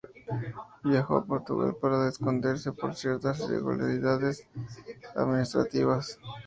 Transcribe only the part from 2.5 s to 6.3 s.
por ciertas irregularidades administrativas.